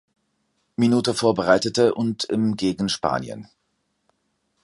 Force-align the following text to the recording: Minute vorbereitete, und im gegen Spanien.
Minute 0.77 1.13
vorbereitete, 1.13 1.93
und 1.93 2.23
im 2.23 2.55
gegen 2.55 2.89
Spanien. 2.89 3.49